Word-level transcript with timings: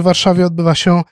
W 0.00 0.04
Warszawie 0.04 0.46
odbywa 0.46 0.74
się 0.74 1.02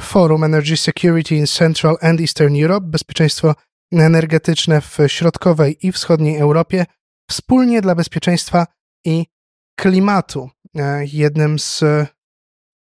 forum 0.00 0.44
Energy 0.44 0.76
Security 0.76 1.34
in 1.34 1.46
Central 1.46 1.96
and 2.00 2.20
Eastern 2.20 2.62
Europe, 2.62 2.86
bezpieczeństwo 2.86 3.54
energetyczne 3.92 4.80
w 4.80 4.98
środkowej 5.06 5.86
i 5.86 5.92
wschodniej 5.92 6.38
Europie, 6.38 6.86
wspólnie 7.30 7.82
dla 7.82 7.94
bezpieczeństwa 7.94 8.66
i 9.04 9.26
klimatu. 9.80 10.50
Jednym 11.12 11.58
z 11.58 11.84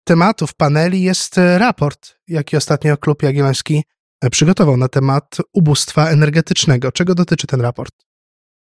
tematów 0.04 0.54
paneli 0.54 1.02
jest 1.02 1.36
raport, 1.56 2.18
jaki 2.28 2.56
ostatnio 2.56 2.96
Klub 2.96 3.22
Jagielloński 3.22 3.84
przygotował 4.30 4.76
na 4.76 4.88
temat 4.88 5.36
ubóstwa 5.52 6.08
energetycznego. 6.08 6.92
Czego 6.92 7.14
dotyczy 7.14 7.46
ten 7.46 7.60
raport? 7.60 7.92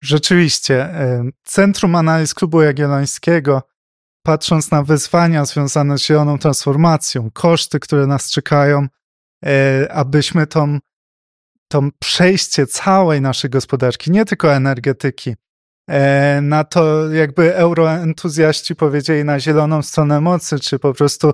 Rzeczywiście, 0.02 0.94
Centrum 1.44 1.94
Analiz 1.94 2.34
Klubu 2.34 2.62
Jagiellońskiego, 2.62 3.62
patrząc 4.28 4.70
na 4.70 4.82
wyzwania 4.82 5.44
związane 5.44 5.98
z 5.98 6.02
zieloną 6.02 6.38
transformacją, 6.38 7.30
koszty, 7.30 7.80
które 7.80 8.06
nas 8.06 8.30
czekają, 8.30 8.86
e, 9.44 9.92
abyśmy 9.92 10.46
tą, 10.46 10.78
tą 11.68 11.90
przejście 11.98 12.66
całej 12.66 13.20
naszej 13.20 13.50
gospodarki, 13.50 14.10
nie 14.10 14.24
tylko 14.24 14.54
energetyki, 14.54 15.34
e, 15.90 16.40
na 16.42 16.64
to 16.64 17.12
jakby 17.12 17.54
euroentuzjaści 17.54 18.76
powiedzieli 18.76 19.24
na 19.24 19.40
zieloną 19.40 19.82
stronę 19.82 20.20
mocy, 20.20 20.60
czy 20.60 20.78
po 20.78 20.94
prostu 20.94 21.32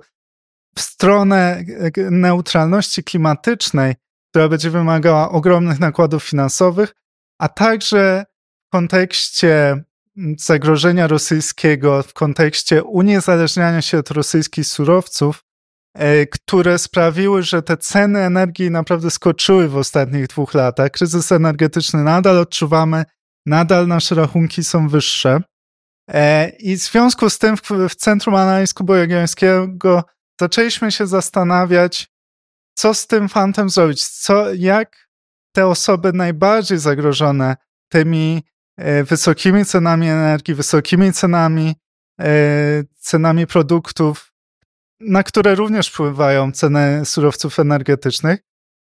w 0.76 0.80
stronę 0.80 1.64
e, 1.96 2.10
neutralności 2.10 3.04
klimatycznej, 3.04 3.94
która 4.30 4.48
będzie 4.48 4.70
wymagała 4.70 5.30
ogromnych 5.30 5.80
nakładów 5.80 6.24
finansowych, 6.24 6.92
a 7.38 7.48
także 7.48 8.24
kontekście 8.72 9.84
zagrożenia 10.38 11.06
rosyjskiego, 11.06 12.02
w 12.02 12.12
kontekście 12.12 12.84
uniezależniania 12.84 13.82
się 13.82 13.98
od 13.98 14.10
rosyjskich 14.10 14.66
surowców, 14.66 15.45
e, 15.95 16.27
które 16.27 16.78
sprawiły, 16.78 17.42
że 17.42 17.62
te 17.62 17.77
ceny 17.77 18.20
energii 18.20 18.70
naprawdę 18.70 19.10
skoczyły 19.10 19.69
w 19.69 19.77
ostatnich 19.77 20.27
dwóch 20.27 20.55
latach. 20.55 20.91
Kryzys 20.91 21.33
energetyczny 21.33 22.05
nadal 22.05 22.38
odczuwamy, 22.38 23.05
nadal 23.47 23.86
nasze 23.86 24.14
rachunki 24.14 24.64
są 24.64 24.88
wyższe. 24.88 25.41
E, 26.11 26.48
I 26.48 26.77
w 26.77 26.81
związku 26.81 27.31
z 27.31 27.38
tym 27.38 27.56
w, 27.56 27.94
Centrum 27.94 28.34
Analiz 28.34 28.75
Kubu 28.75 28.94
Jagiellońskiego 28.94 30.05
zaczęliśmy 30.41 30.92
się 30.92 31.06
zastanawiać, 31.06 32.08
co 32.75 32.94
z 32.94 33.06
tym 33.06 33.28
fantem 33.28 33.70
zrobić, 33.70 34.08
co, 34.08 34.55
jak 34.55 35.08
te 35.55 35.66
osoby 35.66 36.12
najbardziej 36.12 36.78
zagrożone 36.78 37.56
tymi 37.88 38.42
wysokimi 39.05 39.64
cenami 39.64 40.08
energii, 40.08 40.55
wysokimi 40.55 41.12
cenami, 41.12 41.75
e, 42.20 42.83
cenami 42.98 43.47
produktów, 43.47 44.33
na 45.00 45.22
które 45.22 45.55
również 45.55 45.89
wpływają 45.89 46.53
ceny 46.53 47.05
surowców 47.05 47.58
energetycznych. 47.58 48.41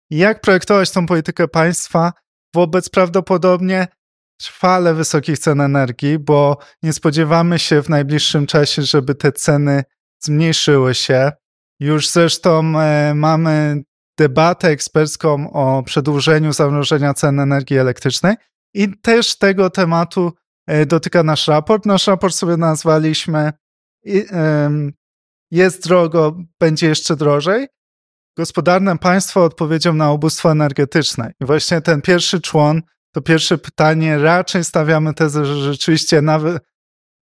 Jak 0.09 0.41
projektować 0.41 0.91
tą 0.91 1.05
politykę 1.05 1.47
państwa 1.47 2.13
wobec 2.53 2.89
prawdopodobnie 2.89 3.87
trwale 4.41 4.93
wysokich 4.93 5.39
cen 5.39 5.61
energii, 5.61 6.19
bo 6.19 6.57
nie 6.83 6.93
spodziewamy 6.93 7.59
się 7.59 7.81
w 7.81 7.89
najbliższym 7.89 8.47
czasie, 8.47 8.81
żeby 8.81 9.15
te 9.15 9.31
ceny 9.31 9.83
zmniejszyły 10.19 10.95
się. 10.95 11.31
Już 11.79 12.09
zresztą 12.09 12.79
e, 12.79 13.13
mamy 13.15 13.83
debatę 14.17 14.67
ekspercką 14.67 15.51
o 15.53 15.83
przedłużeniu 15.83 16.53
zamrożenia 16.53 17.13
cen 17.13 17.39
energii 17.39 17.77
elektrycznej, 17.77 18.35
i 18.73 18.97
też 19.01 19.37
tego 19.37 19.69
tematu 19.69 20.33
e, 20.67 20.85
dotyka 20.85 21.23
nasz 21.23 21.47
raport. 21.47 21.85
Nasz 21.85 22.07
raport 22.07 22.35
sobie 22.35 22.57
nazwaliśmy 22.57 23.53
Jest 25.51 25.83
drogo, 25.83 26.37
będzie 26.59 26.87
jeszcze 26.87 27.15
drożej. 27.15 27.67
Gospodarne 28.37 28.97
państwo 28.97 29.43
odpowiedzią 29.43 29.93
na 29.93 30.11
ubóstwo 30.11 30.51
energetyczne. 30.51 31.31
I 31.41 31.45
właśnie 31.45 31.81
ten 31.81 32.01
pierwszy 32.01 32.41
człon, 32.41 32.81
to 33.13 33.21
pierwsze 33.21 33.57
pytanie, 33.57 34.17
raczej 34.17 34.63
stawiamy 34.63 35.13
tezę, 35.13 35.45
że 35.45 35.55
rzeczywiście 35.55 36.21
nawet, 36.21 36.63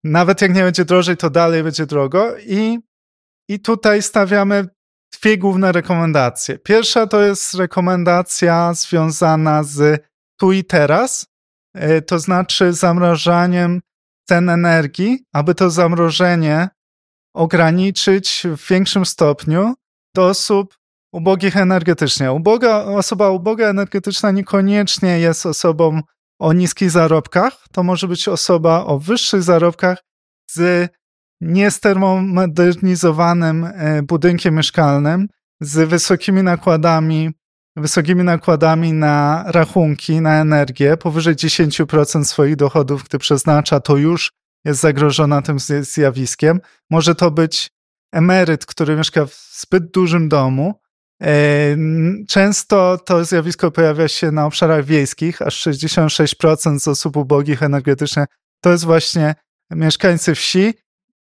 nawet 0.04 0.42
jak 0.42 0.54
nie 0.54 0.64
będzie 0.64 0.86
drożej, 0.86 1.18
to 1.18 1.30
dalej 1.30 1.64
będzie 1.64 1.86
drogo. 1.86 2.38
I, 2.38 2.80
I 3.50 3.60
tutaj 3.60 4.02
stawiamy 4.02 4.68
dwie 5.22 5.38
główne 5.38 5.72
rekomendacje. 5.72 6.60
Pierwsza 6.60 7.08
to 7.08 7.22
jest 7.22 7.54
rekomendacja 7.54 8.74
związana 8.74 9.64
z 9.64 10.06
tu 10.40 10.52
i 10.52 10.64
teraz, 10.64 11.28
to 12.08 12.20
znaczy 12.20 12.74
zamrażaniem 12.74 13.82
cen 14.30 14.50
energii, 14.50 15.24
aby 15.34 15.56
to 15.56 15.70
zamrożenie 15.70 16.70
ograniczyć 17.36 18.44
w 18.58 18.70
większym 18.70 19.06
stopniu 19.06 19.74
do 20.16 20.28
osób 20.28 20.78
ubogich 21.12 21.58
energetycznie. 21.58 22.32
Uboga, 22.32 22.84
osoba 22.84 23.30
uboga 23.30 23.68
energetyczna 23.68 24.32
niekoniecznie 24.32 25.20
jest 25.20 25.46
osobą 25.46 26.02
o 26.40 26.54
niskich 26.54 26.92
zarobkach, 26.92 27.54
to 27.72 27.84
może 27.84 28.08
być 28.08 28.28
osoba 28.28 28.86
o 28.86 29.00
wyższych 29.00 29.44
zarobkach 29.44 30.04
z 30.52 30.90
niestermomodernizowanym 31.42 33.66
e, 33.66 34.04
budynkiem 34.04 34.56
mieszkalnym, 34.56 35.28
z 35.62 35.90
wysokimi 35.90 36.44
nakładami 36.44 37.32
wysokimi 37.78 38.24
nakładami 38.24 38.94
na 38.94 39.44
rachunki, 39.48 40.22
na 40.22 40.42
energię, 40.42 40.98
powyżej 40.98 41.36
10% 41.36 42.24
swoich 42.24 42.56
dochodów, 42.56 43.04
gdy 43.04 43.18
przeznacza, 43.18 43.80
to 43.80 43.98
już 43.98 44.32
jest 44.66 44.82
zagrożona 44.82 45.42
tym 45.42 45.58
zjawiskiem. 45.82 46.60
Może 46.90 47.16
to 47.16 47.32
być 47.32 47.70
emeryt, 48.12 48.66
który 48.66 48.96
mieszka 48.96 49.26
w 49.26 49.34
zbyt 49.62 49.92
dużym 49.92 50.30
domu. 50.30 50.74
E, 51.24 51.30
często 52.28 52.98
to 52.98 53.26
zjawisko 53.26 53.72
pojawia 53.72 54.08
się 54.08 54.32
na 54.32 54.46
obszarach 54.46 54.86
wiejskich, 54.86 55.42
aż 55.42 55.68
66% 55.68 56.80
z 56.80 56.88
osób 56.88 57.18
ubogich 57.18 57.64
energetycznie 57.64 58.26
to 58.62 58.72
jest 58.72 58.86
właśnie 58.86 59.36
mieszkańcy 59.72 60.36
wsi. 60.36 60.74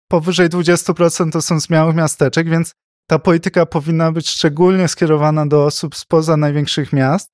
Powyżej 0.09 0.49
20% 0.49 1.33
to 1.33 1.43
są 1.43 1.61
z 1.61 1.71
małych 1.71 1.97
miasteczek, 1.97 2.49
więc 2.49 2.75
ta 3.07 3.19
polityka 3.19 3.67
powinna 3.67 4.13
być 4.13 4.29
szczególnie 4.31 4.89
skierowana 4.89 5.47
do 5.47 5.65
osób 5.65 5.97
spoza 5.97 6.37
największych 6.37 6.93
miast. 6.93 7.31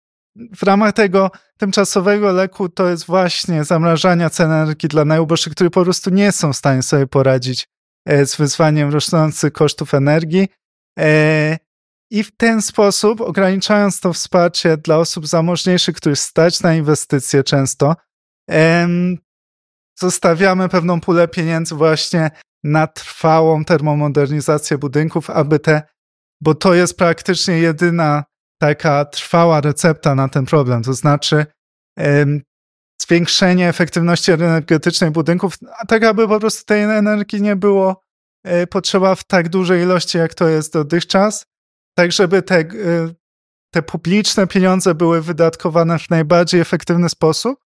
W 0.56 0.62
ramach 0.62 0.92
tego 0.92 1.30
tymczasowego 1.58 2.32
leku 2.32 2.68
to 2.68 2.88
jest 2.88 3.06
właśnie 3.06 3.64
zamrażania 3.64 4.30
cen 4.30 4.50
energii 4.50 4.88
dla 4.88 5.04
najuboższych, 5.04 5.52
którzy 5.52 5.70
po 5.70 5.84
prostu 5.84 6.10
nie 6.10 6.32
są 6.32 6.52
w 6.52 6.56
stanie 6.56 6.82
sobie 6.82 7.06
poradzić 7.06 7.68
e, 8.06 8.26
z 8.26 8.36
wyzwaniem 8.36 8.90
rosnących 8.90 9.52
kosztów 9.52 9.94
energii. 9.94 10.48
E, 10.98 11.58
I 12.10 12.24
w 12.24 12.36
ten 12.36 12.62
sposób, 12.62 13.20
ograniczając 13.20 14.00
to 14.00 14.12
wsparcie 14.12 14.76
dla 14.76 14.98
osób 14.98 15.26
zamożniejszych, 15.26 15.96
których 15.96 16.18
stać 16.18 16.62
na 16.62 16.74
inwestycje 16.74 17.44
często, 17.44 17.94
zostawiamy 19.98 20.68
pewną 20.68 21.00
pulę 21.00 21.28
pieniędzy 21.28 21.74
właśnie 21.74 22.30
na 22.64 22.86
trwałą 22.86 23.64
termomodernizację 23.64 24.78
budynków, 24.78 25.30
aby 25.30 25.58
te, 25.58 25.82
bo 26.40 26.54
to 26.54 26.74
jest 26.74 26.98
praktycznie 26.98 27.58
jedyna 27.58 28.24
taka 28.60 29.04
trwała 29.04 29.60
recepta 29.60 30.14
na 30.14 30.28
ten 30.28 30.46
problem, 30.46 30.82
to 30.82 30.94
znaczy 30.94 31.46
um, 31.96 32.42
zwiększenie 33.02 33.68
efektywności 33.68 34.32
energetycznej 34.32 35.10
budynków, 35.10 35.54
tak 35.88 36.04
aby 36.04 36.28
po 36.28 36.40
prostu 36.40 36.64
tej 36.64 36.82
energii 36.82 37.42
nie 37.42 37.56
było 37.56 38.02
e, 38.44 38.66
potrzeba 38.66 39.14
w 39.14 39.24
tak 39.24 39.48
dużej 39.48 39.82
ilości, 39.82 40.18
jak 40.18 40.34
to 40.34 40.48
jest 40.48 40.72
dotychczas, 40.72 41.46
tak 41.94 42.12
żeby 42.12 42.42
te, 42.42 42.58
e, 42.58 42.64
te 43.72 43.82
publiczne 43.82 44.46
pieniądze 44.46 44.94
były 44.94 45.22
wydatkowane 45.22 45.98
w 45.98 46.10
najbardziej 46.10 46.60
efektywny 46.60 47.08
sposób 47.08 47.58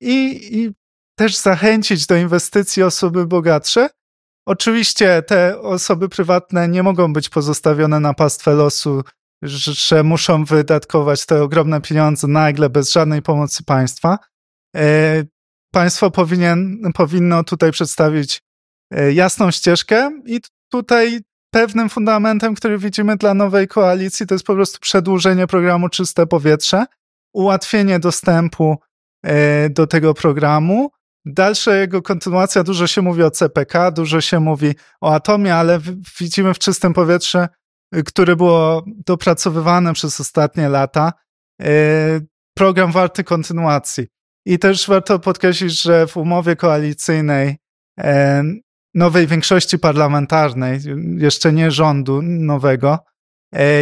i, 0.00 0.40
i 0.58 0.72
też 1.18 1.36
zachęcić 1.36 2.06
do 2.06 2.16
inwestycji 2.16 2.82
osoby 2.82 3.26
bogatsze, 3.26 3.88
Oczywiście 4.46 5.22
te 5.22 5.60
osoby 5.60 6.08
prywatne 6.08 6.68
nie 6.68 6.82
mogą 6.82 7.12
być 7.12 7.28
pozostawione 7.28 8.00
na 8.00 8.14
pastwę 8.14 8.54
losu, 8.54 9.02
że 9.42 10.02
muszą 10.02 10.44
wydatkować 10.44 11.26
te 11.26 11.42
ogromne 11.42 11.80
pieniądze 11.80 12.26
nagle 12.26 12.70
bez 12.70 12.92
żadnej 12.92 13.22
pomocy 13.22 13.64
państwa. 13.64 14.18
E, 14.76 15.24
państwo 15.70 16.10
powinien, 16.10 16.78
powinno 16.94 17.44
tutaj 17.44 17.72
przedstawić 17.72 18.42
e, 18.90 19.12
jasną 19.12 19.50
ścieżkę 19.50 20.10
i 20.26 20.40
tutaj 20.68 21.20
pewnym 21.50 21.88
fundamentem, 21.88 22.54
który 22.54 22.78
widzimy 22.78 23.16
dla 23.16 23.34
nowej 23.34 23.68
koalicji, 23.68 24.26
to 24.26 24.34
jest 24.34 24.46
po 24.46 24.54
prostu 24.54 24.78
przedłużenie 24.80 25.46
programu 25.46 25.88
Czyste 25.88 26.26
Powietrze, 26.26 26.84
ułatwienie 27.32 27.98
dostępu 27.98 28.76
e, 29.24 29.70
do 29.70 29.86
tego 29.86 30.14
programu, 30.14 30.90
Dalsza 31.26 31.76
jego 31.76 32.02
kontynuacja, 32.02 32.64
dużo 32.64 32.86
się 32.86 33.02
mówi 33.02 33.22
o 33.22 33.30
CPK, 33.30 33.90
dużo 33.90 34.20
się 34.20 34.40
mówi 34.40 34.74
o 35.00 35.14
atomie, 35.14 35.54
ale 35.54 35.80
widzimy 36.20 36.54
w 36.54 36.58
czystym 36.58 36.92
powietrze, 36.94 37.48
y, 37.96 38.02
które 38.02 38.36
było 38.36 38.84
dopracowywane 38.86 39.92
przez 39.92 40.20
ostatnie 40.20 40.68
lata, 40.68 41.12
y, 41.62 41.66
program 42.54 42.92
warty 42.92 43.24
kontynuacji. 43.24 44.06
I 44.46 44.58
też 44.58 44.88
warto 44.88 45.18
podkreślić, 45.18 45.82
że 45.82 46.06
w 46.06 46.16
umowie 46.16 46.56
koalicyjnej 46.56 47.56
nowej 48.94 49.26
większości 49.26 49.78
parlamentarnej, 49.78 50.80
jeszcze 51.18 51.52
nie 51.52 51.70
rządu 51.70 52.22
nowego, 52.22 52.98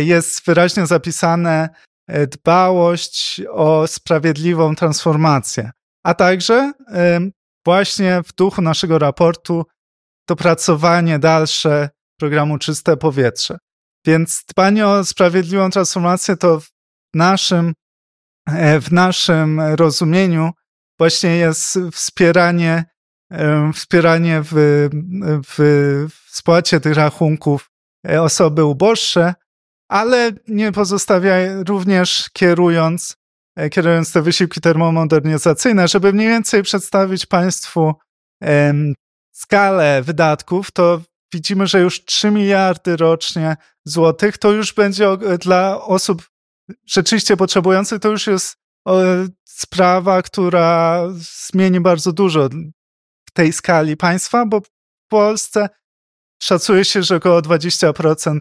jest 0.05 0.47
wyraźnie 0.47 0.87
zapisane 0.87 1.69
dbałość 2.09 3.43
o 3.51 3.87
sprawiedliwą 3.87 4.75
transformację, 4.75 5.71
a 6.05 6.15
także 6.15 6.73
właśnie 7.65 8.23
w 8.27 8.33
duchu 8.33 8.63
naszego 8.63 8.99
raportu 8.99 9.65
dopracowanie 10.29 11.19
dalsze 11.19 11.91
programu 12.19 12.59
Czyste 12.59 12.97
Powietrze. 12.97 13.59
Więc 14.07 14.45
dbanie 14.49 14.87
o 14.87 15.05
sprawiedliwą 15.05 15.71
transformację 15.71 16.37
to 16.37 16.61
w 16.61 16.69
naszym, 17.15 17.73
e, 18.47 18.81
w 18.81 18.93
naszym 18.93 19.61
rozumieniu 19.61 20.51
właśnie 20.99 21.37
jest 21.37 21.79
wspieranie, 21.93 22.85
wspieranie 23.75 24.43
w, 24.43 24.51
w, 25.49 25.57
w 26.11 26.37
spłacie 26.37 26.81
tych 26.81 26.95
rachunków 26.95 27.71
e, 28.09 28.23
osoby 28.23 28.65
uboższe, 28.65 29.35
ale 29.89 30.33
nie 30.49 30.73
pozostawia 30.73 31.35
również 31.67 32.31
kierując, 32.33 33.17
kierując 33.71 34.13
te 34.13 34.23
wysiłki 34.23 34.61
termomodernizacyjne, 34.61 35.89
żeby 35.89 36.13
mniej 36.13 36.29
więcej 36.29 36.63
przedstawić 36.63 37.27
Państwu 37.27 37.95
skalę 39.33 40.03
wydatków, 40.03 40.71
to 40.71 41.03
widzimy, 41.35 41.67
że 41.67 41.81
już 41.81 42.05
3 42.05 42.31
miliardy 42.31 42.97
rocznie 42.97 43.57
złotych. 43.85 44.39
To 44.39 44.53
już 44.53 44.73
będzie 44.73 45.07
dla 45.41 45.83
osób 45.83 46.23
rzeczywiście 46.87 47.37
potrzebujących, 47.37 48.01
to 48.01 48.09
już 48.09 48.27
jest 48.27 48.57
sprawa, 49.45 50.23
która 50.23 51.03
zmieni 51.53 51.81
bardzo 51.81 52.13
dużo 52.13 52.49
w 53.29 53.31
tej 53.33 53.53
skali 53.53 53.97
państwa, 53.97 54.47
bo 54.47 54.61
w 54.61 54.69
Polsce 55.09 55.69
szacuje 56.43 56.85
się, 56.85 57.03
że 57.03 57.17
około 57.17 57.41
20% 57.41 58.37
e, 58.37 58.41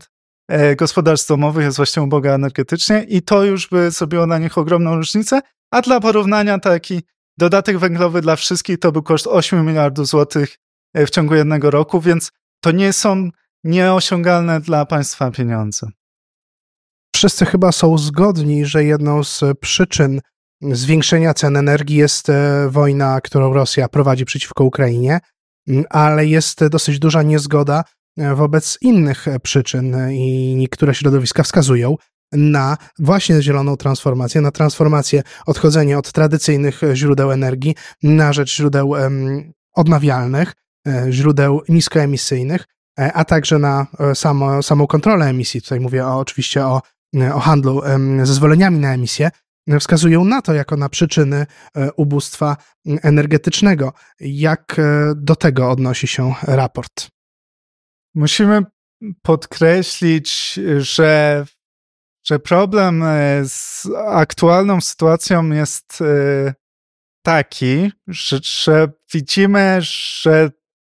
gospodarstw 0.77 1.27
domowych 1.27 1.65
jest 1.65 1.77
właśnie 1.77 2.03
uboga 2.03 2.33
energetycznie 2.33 3.03
i 3.03 3.21
to 3.21 3.43
już 3.43 3.69
by 3.69 3.91
zrobiło 3.91 4.25
na 4.25 4.37
nich 4.37 4.57
ogromną 4.57 4.95
różnicę, 4.95 5.41
a 5.71 5.81
dla 5.81 5.99
porównania 5.99 6.59
taki 6.59 7.01
dodatek 7.37 7.77
węglowy 7.77 8.21
dla 8.21 8.35
wszystkich 8.35 8.79
to 8.79 8.91
był 8.91 9.03
koszt 9.03 9.27
8 9.27 9.65
miliardów 9.65 10.07
złotych 10.07 10.57
e, 10.93 11.05
w 11.05 11.09
ciągu 11.09 11.35
jednego 11.35 11.71
roku, 11.71 12.01
więc 12.01 12.31
to 12.63 12.71
nie 12.71 12.93
są 12.93 13.29
nieosiągalne 13.63 14.61
dla 14.61 14.85
państwa 14.85 15.31
pieniądze. 15.31 15.87
Wszyscy 17.15 17.45
chyba 17.45 17.71
są 17.71 17.97
zgodni, 17.97 18.65
że 18.65 18.83
jedną 18.83 19.23
z 19.23 19.43
przyczyn 19.59 20.21
zwiększenia 20.61 21.33
cen 21.33 21.57
energii 21.57 21.97
jest 21.97 22.29
e, 22.29 22.69
wojna, 22.69 23.21
którą 23.21 23.53
Rosja 23.53 23.89
prowadzi 23.89 24.25
przeciwko 24.25 24.63
Ukrainie, 24.63 25.19
ale 25.89 26.25
jest 26.25 26.67
dosyć 26.67 26.99
duża 26.99 27.23
niezgoda 27.23 27.79
e, 27.79 27.83
wobec 28.17 28.77
innych 28.81 29.25
przyczyn 29.43 29.95
i 30.11 30.55
niektóre 30.57 30.93
środowiska 30.95 31.43
wskazują 31.43 31.95
na 32.31 32.77
właśnie 32.99 33.41
zieloną 33.41 33.77
transformację, 33.77 34.41
na 34.41 34.51
transformację, 34.51 35.23
odchodzenie 35.45 35.97
od 35.97 36.11
tradycyjnych 36.11 36.81
źródeł 36.93 37.31
energii 37.31 37.75
na 38.03 38.33
rzecz 38.33 38.55
źródeł 38.55 38.93
odnawialnych, 39.75 40.53
E, 40.87 41.11
źródeł 41.11 41.61
niskoemisyjnych, 41.69 42.65
e, 42.99 43.13
a 43.13 43.25
także 43.25 43.59
na 43.59 43.87
e, 43.99 44.15
samo, 44.15 44.63
samą 44.63 44.87
kontrolę 44.87 45.25
emisji. 45.25 45.61
Tutaj 45.61 45.79
mówię 45.79 46.05
o, 46.05 46.19
oczywiście 46.19 46.65
o, 46.65 46.81
o 47.33 47.39
handlu 47.39 47.81
zezwoleniami 48.23 48.79
na 48.79 48.93
emisję. 48.93 49.31
Wskazują 49.79 50.25
na 50.25 50.41
to 50.41 50.53
jako 50.53 50.77
na 50.77 50.89
przyczyny 50.89 51.45
ubóstwa 51.95 52.57
energetycznego. 52.85 53.93
Jak 54.19 54.81
do 55.15 55.35
tego 55.35 55.71
odnosi 55.71 56.07
się 56.07 56.33
raport? 56.43 57.07
Musimy 58.15 58.63
podkreślić, 59.21 60.59
że, 60.77 61.45
że 62.25 62.39
problem 62.39 63.03
z 63.43 63.87
aktualną 64.07 64.81
sytuacją 64.81 65.49
jest 65.49 66.03
taki, 67.25 67.91
że, 68.07 68.39
że 68.43 68.91
widzimy, 69.13 69.77
że 69.81 70.51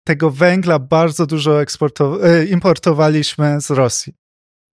tego 0.07 0.31
węgla 0.31 0.79
bardzo 0.79 1.25
dużo 1.25 1.61
e, 1.61 2.45
importowaliśmy 2.45 3.61
z 3.61 3.69
Rosji. 3.69 4.13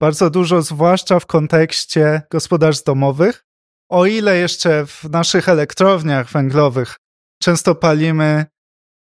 Bardzo 0.00 0.30
dużo, 0.30 0.62
zwłaszcza 0.62 1.20
w 1.20 1.26
kontekście 1.26 2.22
gospodarstw 2.30 2.84
domowych. 2.84 3.44
O 3.90 4.06
ile 4.06 4.36
jeszcze 4.36 4.86
w 4.86 5.04
naszych 5.04 5.48
elektrowniach 5.48 6.30
węglowych 6.30 6.96
często 7.42 7.74
palimy, 7.74 8.46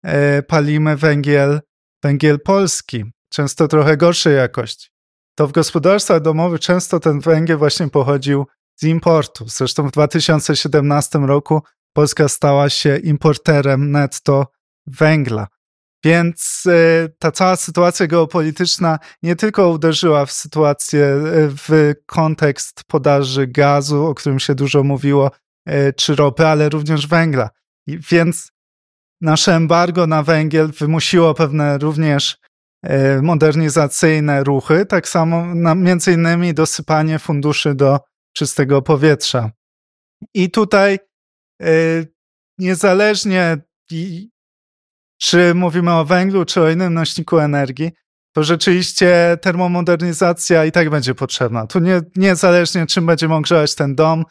e, 0.04 0.44
palimy 0.44 0.98
węgiel, 0.98 1.62
węgiel 2.04 2.40
polski, 2.40 3.06
często 3.30 3.68
trochę 3.68 3.98
gorszej 3.98 4.36
jakości, 4.36 4.90
to 5.36 5.48
w 5.48 5.52
gospodarstwach 5.52 6.22
domowych 6.22 6.60
często 6.60 7.00
ten 7.00 7.20
węgiel 7.20 7.58
właśnie 7.58 7.88
pochodził 7.90 8.46
z 8.76 8.84
importu. 8.84 9.46
Zresztą 9.48 9.88
w 9.88 9.92
2017 9.92 11.20
roku 11.20 11.62
Polska 11.94 12.28
stała 12.28 12.70
się 12.70 12.98
importerem 12.98 13.92
netto 13.92 14.48
węgla. 14.88 15.48
Więc 16.04 16.64
e, 16.68 17.10
ta 17.20 17.32
cała 17.32 17.56
sytuacja 17.56 18.08
geopolityczna 18.08 19.00
nie 19.24 19.36
tylko 19.36 19.70
uderzyła 19.70 20.26
w 20.26 20.32
sytuację, 20.32 21.06
e, 21.06 21.22
w 21.68 21.94
kontekst 22.06 22.84
podaży 22.84 23.48
gazu, 23.48 24.06
o 24.06 24.16
którym 24.16 24.40
się 24.40 24.56
dużo 24.56 24.84
mówiło, 24.84 25.32
e, 25.66 25.94
czy 25.94 26.16
ropy, 26.16 26.48
ale 26.48 26.70
również 26.70 27.08
węgla. 27.08 27.50
I 27.88 28.00
więc 28.12 28.52
nasze 29.22 29.56
embargo 29.56 30.08
na 30.08 30.24
węgiel 30.24 30.72
wymusiło 30.80 31.34
pewne 31.34 31.78
również 31.78 32.38
modernizacyjne 33.22 34.44
ruchy, 34.44 34.86
tak 34.86 35.08
samo 35.08 35.56
na, 35.56 35.76
między 35.76 36.14
innymi 36.14 36.54
dosypanie 36.54 37.20
funduszy 37.20 37.76
do 37.76 38.00
czystego 38.34 38.82
powietrza. 38.82 39.52
I 40.34 40.52
tutaj 40.52 41.00
niezależnie 42.58 43.58
czy 45.22 45.56
mówimy 45.56 45.94
o 45.94 46.06
węglu, 46.06 46.46
czy 46.46 46.62
o 46.62 46.70
innym 46.70 46.94
nośniku 46.94 47.40
energii, 47.40 47.92
to 48.34 48.44
rzeczywiście 48.44 49.38
termomodernizacja 49.42 50.66
i 50.66 50.72
tak 50.72 50.90
będzie 50.90 51.16
potrzebna. 51.16 51.68
Tu 51.68 51.80
nie, 51.80 52.02
niezależnie 52.16 52.86
czym 52.86 53.06
będziemy 53.06 53.36
ogrzewać 53.36 53.76
ten 53.76 53.96
dom, 53.96 54.24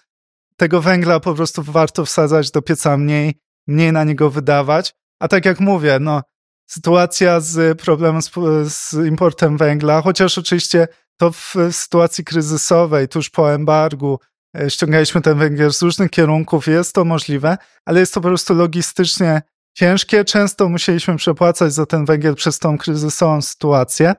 tego 0.57 0.81
węgla 0.81 1.21
po 1.21 1.35
prostu 1.35 1.63
warto 1.63 2.05
wsadzać 2.05 2.51
do 2.51 2.63
pieca 2.63 2.97
mniej, 2.97 3.35
mniej 3.67 3.93
na 3.93 4.05
niego 4.05 4.31
wydawać. 4.31 4.95
A 5.21 5.29
tak 5.29 5.45
jak 5.45 5.61
mówię, 5.61 5.99
no, 6.01 6.23
sytuacja 6.69 7.41
z 7.41 7.81
problemem 7.81 8.23
z, 8.23 8.31
z 8.73 8.93
importem 9.07 9.57
węgla, 9.57 10.03
chociaż 10.03 10.39
oczywiście 10.39 10.89
to 11.17 11.33
w, 11.33 11.55
w 11.55 11.73
sytuacji 11.73 12.25
kryzysowej, 12.25 13.09
tuż 13.09 13.31
po 13.31 13.53
embargu, 13.55 14.19
e, 14.57 14.71
ściągaliśmy 14.71 15.21
ten 15.21 15.39
węgiel 15.39 15.73
z 15.73 15.83
różnych 15.83 16.11
kierunków, 16.11 16.67
jest 16.67 16.95
to 16.95 17.05
możliwe, 17.05 17.57
ale 17.85 18.01
jest 18.01 18.15
to 18.15 18.21
po 18.21 18.29
prostu 18.29 18.55
logistycznie 18.55 19.43
ciężkie. 19.77 20.25
Często 20.25 20.69
musieliśmy 20.69 21.17
przepłacać 21.17 21.73
za 21.73 21.87
ten 21.87 22.05
węgiel 22.05 22.35
przez 22.35 22.59
tą 22.59 22.79
kryzysową 22.79 23.43
sytuację. 23.43 24.15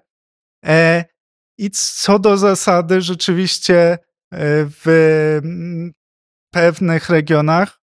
E, 0.65 1.05
I 1.57 1.71
co 1.71 2.19
do 2.19 2.37
zasady, 2.37 3.01
rzeczywiście 3.01 3.77
e, 3.83 3.97
w 4.65 4.87
mm, 5.43 5.91
pewnych 6.53 7.09
regionach 7.09 7.79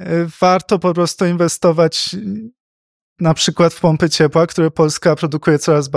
e, 0.00 0.06
warto 0.40 0.78
po 0.78 0.94
prostu 0.94 1.26
inwestować 1.26 2.16
na 3.20 3.34
przykład 3.34 3.74
w 3.74 3.80
pompy 3.80 4.10
ciepła, 4.10 4.46
które 4.46 4.70
Polska 4.70 5.16
produkuje 5.16 5.58
coraz, 5.58 5.90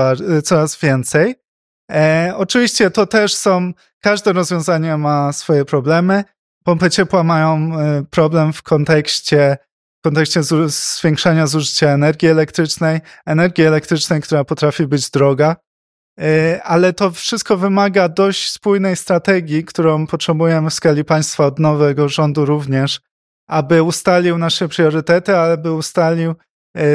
coraz 0.44 0.80
więcej. 0.80 1.36
E, 1.92 2.34
oczywiście 2.38 2.92
to 2.92 3.08
też 3.08 3.36
są, 3.36 3.72
każde 4.02 4.34
rozwiązanie 4.34 4.98
ma 4.98 5.34
swoje 5.34 5.66
problemy. 5.66 6.24
Pompy 6.64 6.90
ciepła 6.90 7.24
mają 7.24 7.72
problem 8.10 8.54
w 8.54 8.64
kontekście 8.64 9.58
w 10.00 10.02
kontekście 10.02 10.42
zwiększania 10.68 11.48
zużycia 11.48 11.90
energii 11.90 12.28
elektrycznej, 12.30 13.00
energii 13.26 13.64
elektrycznej, 13.64 14.22
która 14.22 14.44
potrafi 14.44 14.88
być 14.88 15.10
droga, 15.10 15.56
e, 16.20 16.64
ale 16.64 16.94
to 16.94 17.12
wszystko 17.12 17.58
wymaga 17.58 18.10
dość 18.10 18.52
spójnej 18.52 18.96
strategii, 18.96 19.66
którą 19.66 20.08
potrzebujemy 20.08 20.70
w 20.70 20.74
skali 20.74 21.06
państwa 21.06 21.46
od 21.46 21.60
nowego 21.60 22.10
rządu 22.10 22.46
również, 22.46 23.02
aby 23.48 23.84
ustalił 23.84 24.38
nasze 24.38 24.70
priorytety, 24.70 25.38
aby 25.38 25.72
ustalił 25.72 26.36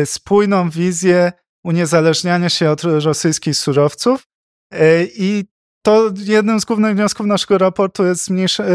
spójną 0.05 0.71
wizję 0.71 1.33
uniezależniania 1.65 2.49
się 2.49 2.71
od 2.71 2.83
rosyjskich 2.83 3.57
surowców. 3.57 4.27
E, 4.73 5.05
I 5.05 5.45
to 5.83 6.11
jednym 6.17 6.61
z 6.61 6.65
głównych 6.65 6.95
wniosków 6.95 7.27
naszego 7.27 7.59
raportu 7.59 8.05
jest 8.05 8.29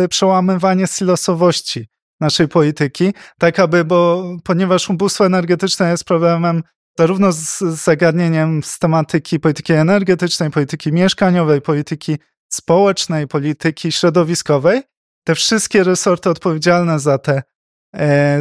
przełamywanie 0.10 0.88
silosowości 0.88 1.88
naszej 2.20 2.48
polityki, 2.48 3.14
tak 3.40 3.60
aby, 3.60 3.86
bo 3.86 4.24
ponieważ 4.44 4.90
ubóstwo 4.90 5.26
energetyczne 5.26 5.92
jest 5.92 6.04
problemem 6.04 6.64
zarówno 6.98 7.32
z 7.32 7.60
zagadnieniem 7.60 8.64
z 8.64 8.80
tematyki 8.80 9.40
polityki 9.40 9.74
energetycznej, 9.74 10.50
polityki 10.52 10.92
mieszkaniowej, 10.92 11.62
polityki 11.62 12.18
społecznej, 12.50 13.28
polityki 13.28 13.92
środowiskowej, 13.92 14.82
te 15.24 15.36
wszystkie 15.36 15.84
resorty 15.84 16.30
odpowiedzialne 16.30 17.00
za 17.00 17.18
te, 17.18 17.34
e, 17.34 17.44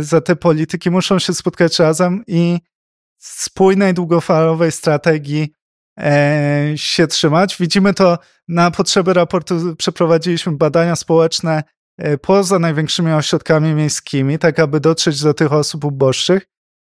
za 0.01 0.21
te 0.21 0.37
polityki 0.37 0.91
muszą 0.91 1.19
się 1.19 1.35
spotkać 1.35 1.79
razem 1.79 2.25
i 2.27 2.59
spójnej, 3.19 3.95
długofalowej 3.95 4.73
strategii 4.73 5.53
e, 6.01 6.73
się 6.77 7.07
trzymać. 7.07 7.57
Widzimy 7.61 7.95
to 7.95 8.19
na 8.49 8.71
potrzeby 8.71 9.15
raportu. 9.15 9.77
Przeprowadziliśmy 9.77 10.53
badania 10.53 10.97
społeczne 10.97 11.63
e, 11.99 12.19
poza 12.19 12.59
największymi 12.59 13.13
ośrodkami 13.13 13.75
miejskimi, 13.75 14.39
tak 14.39 14.59
aby 14.59 14.81
dotrzeć 14.81 15.23
do 15.23 15.35
tych 15.35 15.53
osób 15.53 15.85
uboższych. 15.85 16.47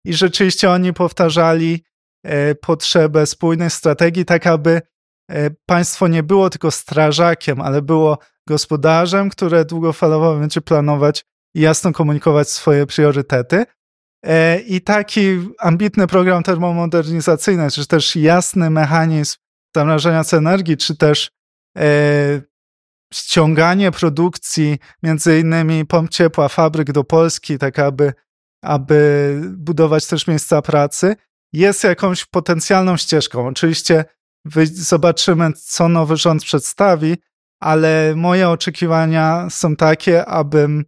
I 0.05 0.15
rzeczywiście 0.15 0.71
oni 0.71 0.93
powtarzali 0.93 1.85
e, 2.25 2.55
potrzebę 2.55 3.27
spójnej 3.27 3.71
strategii, 3.71 4.25
tak 4.25 4.47
aby 4.47 4.81
e, 5.31 5.51
państwo 5.67 6.09
nie 6.09 6.23
było 6.23 6.51
tylko 6.51 6.71
strażakiem, 6.71 7.61
ale 7.61 7.83
było 7.83 8.19
gospodarzem, 8.49 9.31
które 9.31 9.65
długofalowo 9.65 10.39
będzie 10.39 10.61
planować 10.61 11.25
i 11.57 11.61
jasno 11.61 11.93
komunikować 11.93 12.51
swoje 12.51 12.87
priorytety. 12.87 13.65
E, 14.25 14.61
I 14.61 14.81
taki 14.81 15.21
ambitny 15.59 16.07
program 16.07 16.43
termomodernizacyjny, 16.43 17.71
czy 17.71 17.87
też 17.87 18.17
jasny 18.17 18.71
mechanizm 18.71 19.37
zamrażania 19.77 20.23
energii, 20.33 20.77
czy 20.77 20.97
też 20.97 21.31
e, 21.79 21.87
ściąganie 23.15 23.91
produkcji, 23.91 24.79
między 25.03 25.41
innymi 25.41 25.87
pomp 25.87 26.11
ciepła, 26.11 26.49
fabryk 26.49 26.93
do 26.93 27.05
Polski, 27.05 27.59
tak 27.59 27.79
aby, 27.79 28.13
aby 28.63 29.41
budować 29.57 30.07
też 30.07 30.27
miejsca 30.27 30.63
pracy, 30.63 31.17
jest 31.53 31.85
jakąś 31.85 32.25
potencjalną 32.25 32.97
ścieżką. 32.97 33.47
Oczywiście 33.47 34.05
zobaczymy, 34.73 35.53
co 35.53 35.89
nowy 35.89 36.17
rząd 36.17 36.45
przedstawi, 36.45 37.17
ale 37.61 38.15
moje 38.17 38.49
oczekiwania 38.49 39.47
są 39.51 39.77
takie, 39.77 40.27
abym 40.27 40.85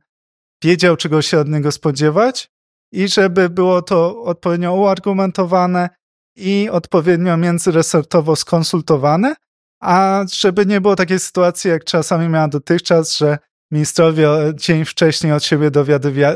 wiedział, 0.62 0.96
czego 0.96 1.22
się 1.22 1.38
od 1.38 1.48
niego 1.48 1.72
spodziewać 1.72 2.50
i 2.92 3.08
żeby 3.08 3.50
było 3.50 3.82
to 3.82 4.22
odpowiednio 4.22 4.74
uargumentowane 4.74 5.88
i 6.36 6.68
odpowiednio 6.72 7.36
międzyresortowo 7.36 8.36
skonsultowane, 8.36 9.34
a 9.82 10.24
żeby 10.32 10.66
nie 10.66 10.80
było 10.80 10.96
takiej 10.96 11.18
sytuacji, 11.18 11.70
jak 11.70 11.84
czasami 11.84 12.28
miała 12.28 12.48
dotychczas, 12.48 13.16
że 13.16 13.38
ministrowie 13.70 14.28
dzień 14.54 14.84
wcześniej 14.84 15.32
od 15.32 15.44
siebie 15.44 15.70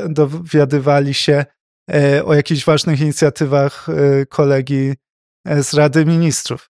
dowiadywali 0.09 1.15
się 1.15 1.45
e, 1.91 2.25
o 2.25 2.35
jakichś 2.35 2.65
ważnych 2.65 3.01
inicjatywach 3.01 3.89
e, 3.89 4.27
kolegi 4.27 4.95
e, 5.47 5.63
z 5.63 5.75
Rady 5.75 6.07
Ministrów. 6.07 6.71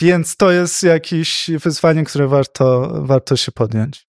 Więc 0.00 0.36
to 0.36 0.50
jest 0.50 0.82
jakieś 0.82 1.50
wyzwanie, 1.62 2.04
które 2.04 2.28
warto, 2.28 2.92
warto 3.04 3.36
się 3.36 3.52
podjąć. 3.52 4.06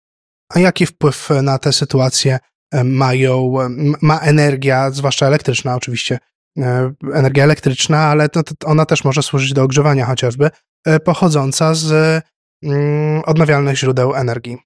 A 0.49 0.59
jaki 0.59 0.85
wpływ 0.85 1.29
na 1.43 1.59
tę 1.59 1.73
sytuację 1.73 2.39
e, 2.71 2.83
mają, 2.83 3.53
ma 4.01 4.19
energia, 4.19 4.91
zwłaszcza 4.91 5.27
elektryczna 5.27 5.75
oczywiście, 5.75 6.19
e, 6.59 6.93
energia 7.13 7.43
elektryczna, 7.43 7.99
ale 7.99 8.29
to, 8.29 8.43
to 8.43 8.67
ona 8.67 8.85
też 8.85 9.03
może 9.03 9.23
służyć 9.23 9.53
do 9.53 9.63
ogrzewania 9.63 10.05
chociażby, 10.05 10.49
e, 10.85 10.99
pochodząca 10.99 11.73
z 11.73 12.23
mm, 12.63 13.21
odnawialnych 13.25 13.77
źródeł 13.77 14.15
energii. 14.15 14.57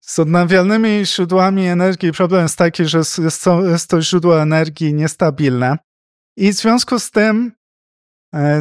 Z 0.00 0.18
odnawialnymi 0.18 1.06
źródłami 1.06 1.66
energii 1.66 2.12
problem 2.12 2.42
jest 2.42 2.58
taki, 2.58 2.84
że 2.84 2.98
jest 2.98 3.44
to, 3.44 3.66
jest 3.66 3.90
to 3.90 4.02
źródło 4.02 4.42
energii 4.42 4.94
niestabilne 4.94 5.78
i 6.36 6.52
w 6.52 6.56
związku 6.56 6.98
z 6.98 7.10
tym 7.10 7.52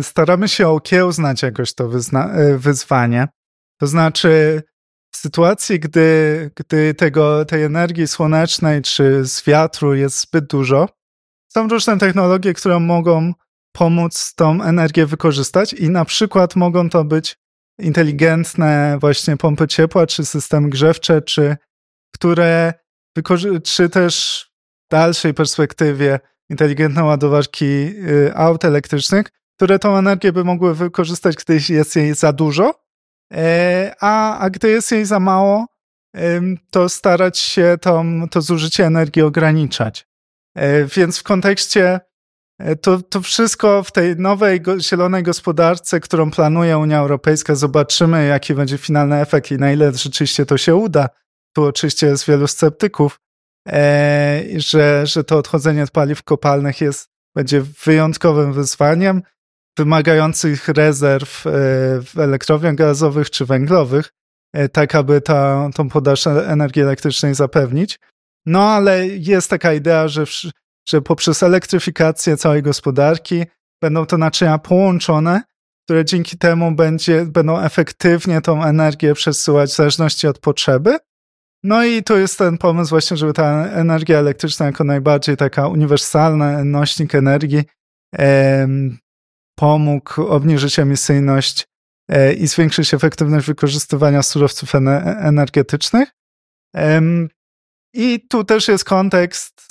staramy 0.02 0.48
się 0.48 0.68
okiełznać 0.68 1.42
jakoś 1.42 1.74
to 1.74 1.90
wyzwanie. 2.58 3.28
To 3.80 3.88
znaczy 3.88 4.64
sytuacji, 5.18 5.80
gdy, 5.80 6.52
gdy 6.56 6.94
tego, 6.94 7.46
tej 7.46 7.64
energii 7.64 8.08
słonecznej 8.08 8.82
czy 8.82 9.26
z 9.26 9.44
wiatru 9.44 9.94
jest 9.96 10.22
zbyt 10.22 10.48
dużo, 10.48 10.90
są 11.48 11.68
różne 11.68 11.98
technologie, 11.98 12.54
które 12.54 12.80
mogą 12.80 13.34
pomóc 13.72 14.34
tą 14.36 14.64
energię 14.64 15.06
wykorzystać 15.06 15.74
i 15.74 15.90
na 15.90 16.06
przykład 16.06 16.56
mogą 16.56 16.90
to 16.90 17.04
być 17.04 17.38
inteligentne 17.80 18.98
właśnie 19.02 19.38
pompy 19.38 19.68
ciepła, 19.68 20.08
czy 20.08 20.26
systemy 20.26 20.70
grzewcze, 20.70 21.22
czy 21.22 21.58
które 22.14 22.74
czy 23.64 23.90
też 23.90 24.46
w 24.88 24.92
dalszej 24.92 25.34
perspektywie 25.34 26.20
inteligentne 26.50 27.04
ładowarki 27.04 27.66
y, 27.66 28.32
aut 28.36 28.66
elektrycznych, 28.66 29.28
które 29.56 29.80
tą 29.80 29.98
energię 29.98 30.34
by 30.34 30.44
mogły 30.44 30.76
wykorzystać, 30.76 31.36
gdy 31.36 31.60
jest 31.70 31.96
jej 31.96 32.16
za 32.16 32.34
dużo, 32.34 32.87
a, 34.00 34.40
a 34.40 34.50
gdy 34.50 34.70
jest 34.70 34.92
jej 34.92 35.06
za 35.06 35.20
mało, 35.20 35.66
to 36.72 36.90
starać 36.90 37.38
się 37.38 37.78
to, 37.82 38.04
to 38.32 38.42
zużycie 38.42 38.86
energii 38.86 39.22
ograniczać. 39.22 40.08
E, 40.58 40.86
więc 40.86 41.20
w 41.20 41.24
kontekście 41.24 42.00
e, 42.60 42.76
to, 42.76 43.02
to 43.02 43.22
wszystko 43.22 43.84
w 43.84 43.92
tej 43.92 44.16
nowej 44.16 44.62
zielonej 44.80 45.24
gospodarce, 45.24 46.00
którą 46.00 46.32
planuje 46.32 46.78
Unia 46.78 47.00
Europejska, 47.00 47.56
zobaczymy, 47.56 48.26
jaki 48.26 48.54
będzie 48.54 48.78
finalny 48.78 49.22
efekt 49.22 49.52
i 49.52 49.58
na 49.58 49.72
ile 49.72 49.92
rzeczywiście 49.92 50.46
to 50.46 50.58
się 50.58 50.76
uda. 50.76 51.10
Tu 51.54 51.64
oczywiście 51.64 52.08
jest 52.08 52.28
wielu 52.28 52.48
sceptyków, 52.48 53.20
że, 54.58 55.08
że 55.08 55.24
to 55.24 55.38
odchodzenie 55.38 55.84
od 55.84 55.92
paliw 55.92 56.24
kopalnych 56.24 56.82
jest, 56.82 57.10
będzie 57.36 57.62
wyjątkowym 57.62 58.54
wyzwaniem 58.54 59.22
wymagających 59.78 60.68
rezerw 60.68 61.48
e, 61.48 61.52
w 62.02 62.20
elektrowniach 62.20 62.76
gazowych 62.76 63.30
czy 63.30 63.46
węglowych, 63.46 64.10
e, 64.54 64.70
tak 64.70 64.96
aby 64.96 65.22
ta, 65.22 65.70
tą 65.76 65.90
podaż 65.90 66.28
energii 66.28 66.82
elektrycznej 66.82 67.36
zapewnić. 67.36 68.00
No 68.46 68.70
ale 68.70 69.08
jest 69.08 69.50
taka 69.50 69.74
idea, 69.74 70.08
że, 70.08 70.24
że 70.90 71.02
poprzez 71.02 71.44
elektryfikację 71.44 72.38
całej 72.38 72.64
gospodarki 72.64 73.44
będą 73.82 74.06
to 74.06 74.18
naczynia 74.18 74.58
połączone, 74.58 75.42
które 75.86 76.06
dzięki 76.06 76.38
temu 76.38 76.72
będzie, 76.72 77.26
będą 77.26 77.60
efektywnie 77.60 78.42
tą 78.42 78.64
energię 78.64 79.14
przesyłać 79.14 79.70
w 79.70 79.76
zależności 79.76 80.28
od 80.28 80.40
potrzeby. 80.40 80.98
No 81.64 81.86
i 81.86 82.04
to 82.04 82.18
jest 82.18 82.38
ten 82.38 82.58
pomysł 82.58 82.90
właśnie, 82.90 83.18
żeby 83.18 83.34
ta 83.34 83.66
energia 83.66 84.20
elektryczna 84.20 84.66
jako 84.66 84.84
najbardziej 84.84 85.38
taka 85.38 85.68
uniwersalna 85.68 86.64
nośnik 86.64 87.16
energii 87.16 87.64
pomógł 89.60 90.22
obniżyć 90.22 90.80
emisyjność 90.80 91.68
e, 92.10 92.34
i 92.34 92.48
zwiększyć 92.48 92.94
efektywność 92.94 93.48
wykorzystywania 93.48 94.24
surowców 94.24 94.76
energetycznych. 95.22 96.10
I 97.94 98.28
tu 98.30 98.44
też 98.44 98.68
jest 98.68 98.84
kontekst 98.84 99.68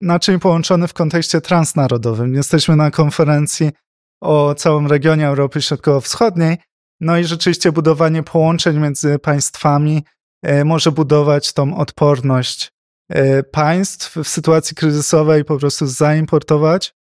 naczyń 0.00 0.40
połączony 0.40 0.88
w 0.88 0.92
kontekście 0.92 1.40
transnarodowym. 1.40 2.34
Jesteśmy 2.34 2.76
na 2.76 2.90
konferencji 2.90 3.70
o 4.22 4.54
całym 4.54 4.86
regionie 4.86 5.26
Europy 5.26 5.62
Środkowo-Wschodniej, 5.62 6.56
no 7.00 7.18
i 7.18 7.24
rzeczywiście 7.24 7.72
budowanie 7.72 8.22
połączeń 8.22 8.78
między 8.78 9.18
państwami 9.18 10.04
e, 10.42 10.64
może 10.64 10.92
budować 10.92 11.52
tą 11.52 11.76
odporność 11.76 12.72
e, 13.08 13.42
państw 13.42 14.16
w 14.16 14.28
sytuacji 14.28 14.76
kryzysowej, 14.76 15.44
po 15.44 15.58
prostu 15.58 15.86
zaimportować 15.86 16.92
E, 16.92 16.99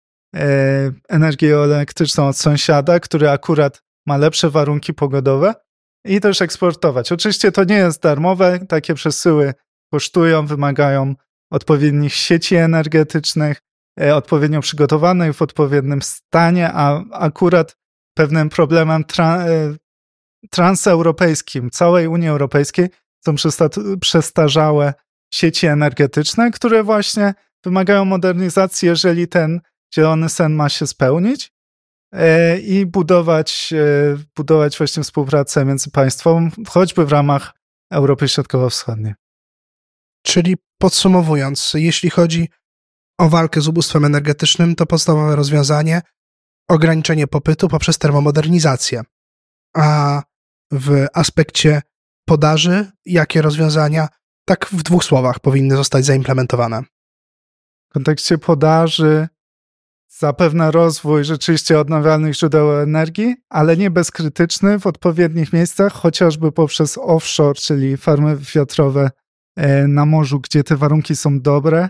energię 1.10 1.58
elektryczną 1.58 2.27
od 2.27 2.38
sąsiada, 2.38 3.00
który 3.00 3.30
akurat 3.30 3.82
ma 4.06 4.18
lepsze 4.18 4.50
warunki 4.50 4.94
pogodowe 4.94 5.54
i 6.06 6.22
też 6.22 6.42
eksportować. 6.42 7.12
Oczywiście 7.12 7.51
to 7.51 7.63
nie 7.63 7.75
jest 7.75 8.01
darmowe, 8.01 8.60
takie 8.70 8.94
przesyły 8.94 9.54
kosztują, 9.94 10.46
wymagają 10.46 11.15
odpowiednich 11.51 12.13
sieci 12.13 12.56
energetycznych, 12.56 13.62
e, 14.01 14.15
odpowiednio 14.15 14.62
przygotowanych, 14.62 15.36
w 15.36 15.42
odpowiednim 15.42 16.01
stanie, 16.01 16.72
a 16.74 17.04
akurat 17.12 17.77
pewnym 18.18 18.50
problemem 18.50 19.04
tra 19.04 19.48
e, 19.48 19.75
transeuropejskim 20.51 21.70
całej 21.70 22.08
Unii 22.08 22.27
Europejskiej 22.27 22.89
są 23.25 23.36
przestarzałe 24.01 24.94
sieci 25.34 25.68
energetyczne, 25.68 26.51
które 26.51 26.84
właśnie 26.84 27.34
wymagają 27.63 28.06
modernizacji, 28.06 28.88
jeżeli 28.88 29.27
ten 29.27 29.62
zielony 29.96 30.30
sen 30.30 30.54
ma 30.54 30.70
się 30.70 30.88
spełnić 30.88 31.54
e, 32.13 32.60
i 32.60 32.86
budować, 32.86 33.74
e, 33.74 34.18
budować 34.36 34.77
właśnie 34.77 35.04
współpracę 35.04 35.65
między 35.65 35.92
państwami, 35.92 36.51
choćby 36.68 37.06
w 37.06 37.12
ramach 37.12 37.54
Europy 37.92 38.27
Środkowo-Wschodniej. 38.27 39.13
Czyli 40.25 40.56
podsumowując, 40.77 41.74
jeśli 41.75 42.10
chodzi 42.10 42.50
o 43.20 43.30
walkę 43.30 43.62
z 43.62 43.68
ubóstwem 43.68 44.06
energetycznym, 44.06 44.75
to 44.75 44.86
podstawowe 44.86 45.36
rozwiązanie 45.36 46.01
ograniczenie 46.70 47.27
popytu 47.27 47.68
poprzez 47.68 47.98
termomodernizację. 47.98 49.01
A 49.75 50.22
w 50.72 51.06
aspekcie 51.13 51.82
podaży, 52.25 52.92
jakie 53.06 53.42
rozwiązania, 53.42 54.08
tak 54.46 54.65
w 54.72 54.84
dwóch 54.84 55.04
słowach, 55.04 55.39
powinny 55.39 55.75
zostać 55.75 56.06
zaimplementowane? 56.06 56.84
W 57.89 57.94
kontekście 57.94 58.38
podaży 58.38 59.27
zapewne 60.19 60.72
rozwój 60.72 61.24
rzeczywiście 61.24 61.79
odnawialnych 61.79 62.34
źródeł 62.34 62.79
energii, 62.79 63.36
ale 63.50 63.77
nie 63.77 63.91
bezkrytyczny 63.91 64.79
w 64.79 64.88
odpowiednich 64.88 65.53
miejscach, 65.53 65.93
chociażby 65.93 66.51
poprzez 66.51 66.98
offshore, 66.98 67.55
czyli 67.55 67.98
farmy 67.98 68.38
wiatrowe 68.55 69.10
e, 69.55 69.88
na 69.88 70.05
morzu, 70.05 70.39
gdzie 70.39 70.63
te 70.63 70.75
warunki 70.75 71.15
są 71.15 71.41
dobre 71.41 71.89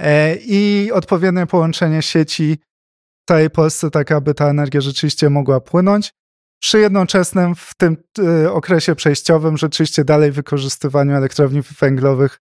e, 0.00 0.36
i 0.36 0.90
odpowiednie 0.92 1.46
połączenie 1.46 2.02
sieci 2.02 2.58
całej 3.28 3.50
Polsce, 3.50 3.90
tak 3.90 4.12
aby 4.12 4.34
ta 4.34 4.48
energia 4.48 4.80
rzeczywiście 4.80 5.30
mogła 5.30 5.60
płynąć. 5.60 6.12
Przy 6.62 6.78
jednoczesnym 6.78 7.54
w 7.54 7.74
tym 7.74 7.96
y, 8.18 8.52
okresie 8.52 8.94
przejściowym 8.94 9.56
rzeczywiście 9.56 10.04
dalej 10.04 10.32
wykorzystywaniu 10.32 11.16
elektrowni 11.16 11.62
węglowych, 11.80 12.40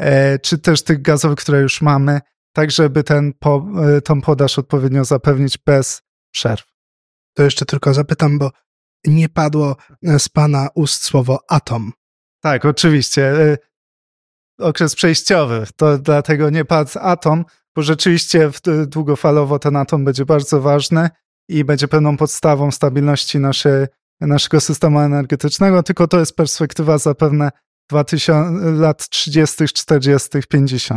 e, 0.00 0.38
czy 0.38 0.58
też 0.58 0.82
tych 0.82 1.02
gazowych, 1.02 1.38
które 1.38 1.60
już 1.60 1.82
mamy, 1.82 2.20
tak 2.56 2.70
żeby 2.70 3.04
ten 3.04 3.32
po, 3.32 3.66
y, 3.96 4.02
tą 4.02 4.20
podaż 4.20 4.58
odpowiednio 4.58 5.04
zapewnić 5.04 5.58
bez 5.58 6.02
przerw. 6.34 6.64
To 7.34 7.42
jeszcze 7.42 7.64
tylko 7.64 7.94
zapytam, 7.94 8.38
bo 8.38 8.50
nie 9.06 9.28
padło 9.28 9.76
z 10.18 10.28
pana 10.28 10.68
ust 10.74 11.02
słowo 11.04 11.40
atom. 11.48 11.92
Tak, 12.42 12.64
oczywiście. 12.64 13.40
Y, 13.40 13.58
okres 14.58 14.94
przejściowy, 14.94 15.66
to 15.76 15.98
dlatego 15.98 16.50
nie 16.50 16.64
padł 16.64 16.90
atom, 17.00 17.44
bo 17.74 17.82
rzeczywiście 17.82 18.50
długofalowo 18.86 19.58
ten 19.58 19.76
atom 19.76 20.04
będzie 20.04 20.24
bardzo 20.24 20.60
ważny 20.60 21.10
i 21.48 21.64
będzie 21.64 21.88
pewną 21.88 22.16
podstawą 22.16 22.70
stabilności 22.70 23.38
naszej, 23.38 23.86
naszego 24.20 24.60
systemu 24.60 25.00
energetycznego, 25.00 25.82
tylko 25.82 26.08
to 26.08 26.18
jest 26.18 26.36
perspektywa 26.36 26.98
zapewne 26.98 27.50
2000, 27.90 28.70
lat 28.70 29.08
30., 29.08 29.64
40., 29.68 30.28
50. 30.48 30.94